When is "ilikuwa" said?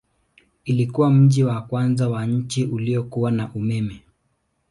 0.65-1.09